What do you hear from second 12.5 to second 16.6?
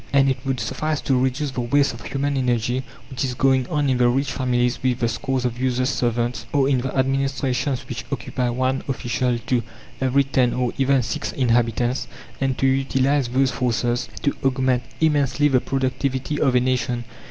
to utilize those forces, to augment immensely the productivity of a